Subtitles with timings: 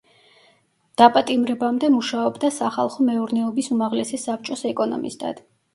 [1.01, 5.51] დაპატიმრებამდე მუშაობდა სახალხო მეურნეობის უმაღლესი საბჭოს ეკონომისტად.